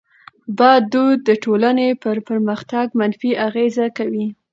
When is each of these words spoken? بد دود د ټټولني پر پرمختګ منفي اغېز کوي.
بد 0.57 0.81
دود 0.93 1.19
د 1.27 1.29
ټټولني 1.43 1.89
پر 2.03 2.17
پرمختګ 2.29 2.85
منفي 2.99 3.31
اغېز 3.47 3.75
کوي. 3.97 4.27